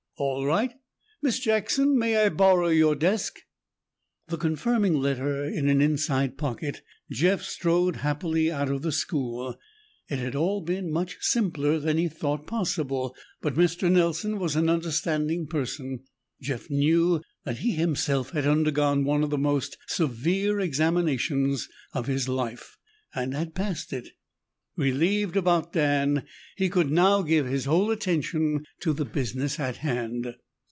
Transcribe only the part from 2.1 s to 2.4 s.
I